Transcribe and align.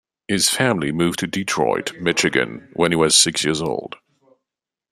His 0.27 0.49
family 0.49 0.91
moved 0.91 1.19
to 1.19 1.27
Detroit, 1.27 1.93
Michigan 2.01 2.69
when 2.73 2.91
he 2.91 2.95
was 2.95 3.13
six 3.13 3.43
years 3.43 3.61
old. 3.61 3.97